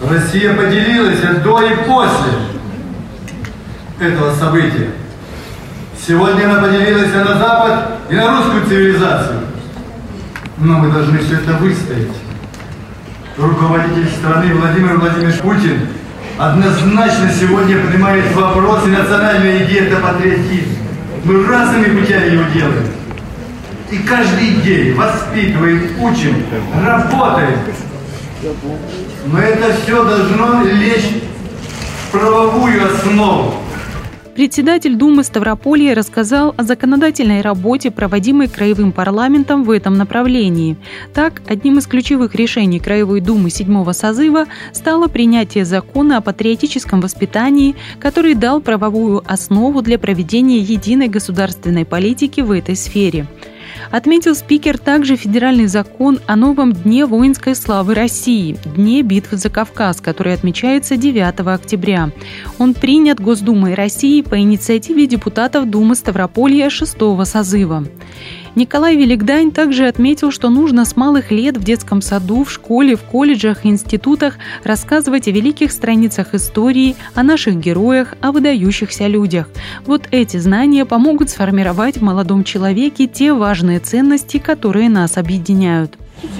Россия 0.00 0.54
поделилась 0.54 1.20
до 1.42 1.62
и 1.62 1.74
после 1.86 2.32
этого 3.98 4.34
события. 4.34 4.90
Сегодня 6.06 6.44
она 6.44 6.60
поделилась 6.60 7.12
на 7.14 7.38
Запад, 7.38 7.92
и 8.10 8.14
на 8.14 8.36
русскую 8.36 8.66
цивилизацию. 8.66 9.40
Но 10.58 10.78
мы 10.78 10.92
должны 10.92 11.18
все 11.18 11.36
это 11.36 11.52
выстоять. 11.54 12.12
Руководитель 13.38 14.08
страны 14.08 14.54
Владимир 14.54 14.98
Владимирович 14.98 15.38
Путин 15.40 15.88
однозначно 16.38 17.30
сегодня 17.32 17.80
поднимает 17.80 18.34
вопросы 18.34 18.88
национальной 18.88 19.64
идеи 19.64 19.88
это 19.88 19.96
патриотизм. 19.96 20.76
Мы 21.24 21.46
разными 21.46 21.98
путями 21.98 22.34
его 22.34 22.44
делаем. 22.54 22.86
И 23.90 23.98
каждый 23.98 24.56
день 24.62 24.94
воспитываем, 24.94 25.88
учим, 26.00 26.44
работаем 26.84 27.58
но 29.26 29.38
это 29.38 29.74
все 29.74 30.04
должно 30.04 30.62
лечь 30.64 31.22
в 32.08 32.12
правовую 32.12 32.86
основу. 32.86 33.54
Председатель 34.36 34.96
Думы 34.96 35.24
Ставрополья 35.24 35.94
рассказал 35.94 36.54
о 36.58 36.62
законодательной 36.62 37.40
работе, 37.40 37.90
проводимой 37.90 38.48
Краевым 38.48 38.92
парламентом 38.92 39.64
в 39.64 39.70
этом 39.70 39.94
направлении. 39.94 40.76
Так, 41.14 41.40
одним 41.46 41.78
из 41.78 41.86
ключевых 41.86 42.34
решений 42.34 42.78
Краевой 42.78 43.22
Думы 43.22 43.48
седьмого 43.48 43.92
созыва 43.92 44.44
стало 44.72 45.08
принятие 45.08 45.64
закона 45.64 46.18
о 46.18 46.20
патриотическом 46.20 47.00
воспитании, 47.00 47.76
который 47.98 48.34
дал 48.34 48.60
правовую 48.60 49.24
основу 49.26 49.80
для 49.80 49.98
проведения 49.98 50.58
единой 50.58 51.08
государственной 51.08 51.86
политики 51.86 52.42
в 52.42 52.50
этой 52.50 52.76
сфере. 52.76 53.26
Отметил 53.90 54.34
спикер 54.34 54.78
также 54.78 55.16
федеральный 55.16 55.66
закон 55.66 56.20
о 56.26 56.36
новом 56.36 56.72
Дне 56.72 57.06
воинской 57.06 57.54
славы 57.54 57.94
России, 57.94 58.58
Дне 58.64 59.02
битвы 59.02 59.36
за 59.36 59.48
Кавказ, 59.48 60.00
который 60.00 60.34
отмечается 60.34 60.96
9 60.96 61.40
октября. 61.40 62.10
Он 62.58 62.74
принят 62.74 63.20
Госдумой 63.20 63.74
России 63.74 64.22
по 64.22 64.38
инициативе 64.38 65.06
депутатов 65.06 65.70
Думы 65.70 65.94
Ставрополья 65.94 66.70
6 66.70 66.96
созыва. 67.24 67.84
Николай 68.56 68.96
Великдань 68.96 69.50
также 69.52 69.86
отметил, 69.86 70.30
что 70.30 70.48
нужно 70.48 70.86
с 70.86 70.96
малых 70.96 71.30
лет 71.30 71.58
в 71.58 71.62
детском 71.62 72.00
саду, 72.00 72.42
в 72.42 72.50
школе, 72.50 72.96
в 72.96 73.02
колледжах 73.02 73.66
и 73.66 73.68
институтах 73.68 74.38
рассказывать 74.64 75.28
о 75.28 75.30
великих 75.30 75.70
страницах 75.70 76.32
истории, 76.32 76.96
о 77.14 77.22
наших 77.22 77.56
героях, 77.56 78.14
о 78.22 78.32
выдающихся 78.32 79.08
людях. 79.08 79.50
Вот 79.84 80.08
эти 80.10 80.38
знания 80.38 80.86
помогут 80.86 81.28
сформировать 81.28 81.98
в 81.98 82.02
молодом 82.02 82.44
человеке 82.44 83.06
те 83.06 83.34
важные 83.34 83.78
ценности, 83.78 84.38
которые 84.38 84.88
нас 84.88 85.18
объединяют. 85.18 85.92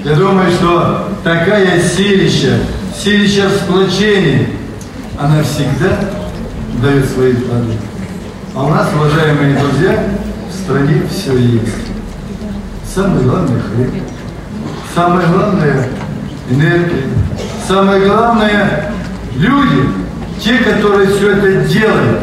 Я 0.03 0.15
думаю, 0.15 0.51
что 0.53 1.11
такая 1.23 1.83
силища, 1.83 2.61
силища 2.99 3.47
в 3.47 3.57
сплочении, 3.57 4.49
она 5.21 5.43
всегда 5.43 6.01
дает 6.81 7.05
свои 7.11 7.35
плоды. 7.35 7.75
А 8.55 8.65
у 8.65 8.71
нас, 8.71 8.89
уважаемые 8.95 9.59
друзья, 9.59 10.03
в 10.49 10.55
стране 10.55 11.03
все 11.11 11.37
есть. 11.37 11.86
Самое 12.97 13.25
главное– 13.25 13.61
хлеб. 13.75 14.03
Самое 14.95 15.29
главное– 15.29 15.87
энергия. 16.51 17.03
Самое 17.69 18.07
главное– 18.07 18.91
люди, 19.37 19.83
те, 20.41 20.57
которые 20.61 21.09
все 21.09 21.33
это 21.33 21.69
делают. 21.69 22.21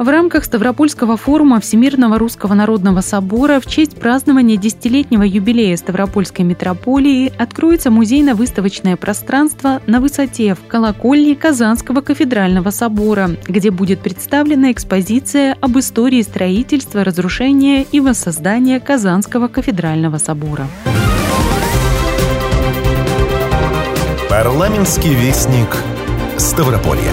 В 0.00 0.08
рамках 0.08 0.44
Ставропольского 0.44 1.18
форума 1.18 1.60
Всемирного 1.60 2.18
русского 2.18 2.54
народного 2.54 3.02
собора 3.02 3.60
в 3.60 3.66
честь 3.66 4.00
празднования 4.00 4.56
десятилетнего 4.56 5.24
юбилея 5.24 5.76
Ставропольской 5.76 6.42
митрополии 6.42 7.30
откроется 7.36 7.90
музейно-выставочное 7.90 8.96
пространство 8.96 9.82
на 9.86 10.00
высоте 10.00 10.54
в 10.54 10.66
колокольне 10.66 11.36
Казанского 11.36 12.00
кафедрального 12.00 12.70
собора, 12.70 13.32
где 13.46 13.70
будет 13.70 14.00
представлена 14.00 14.72
экспозиция 14.72 15.54
об 15.60 15.78
истории 15.78 16.22
строительства, 16.22 17.04
разрушения 17.04 17.82
и 17.82 18.00
воссоздания 18.00 18.80
Казанского 18.80 19.48
кафедрального 19.48 20.16
собора. 20.16 20.66
Парламентский 24.30 25.12
вестник 25.12 25.76
Ставрополья. 26.38 27.12